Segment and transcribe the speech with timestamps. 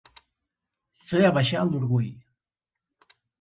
[1.11, 2.09] Fer abaixar l'orgull.